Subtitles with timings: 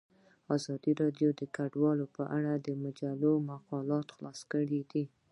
[0.55, 4.81] ازادي راډیو د کډوال په اړه د مجلو مقالو خلاصه کړې.